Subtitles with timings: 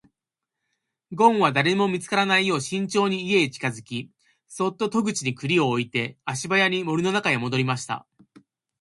[1.11, 4.09] ごんは誰にも見つからないよう慎重に家へ近づき、
[4.47, 8.07] そっと戸口に栗を置いて足早に森の中へ戻りました。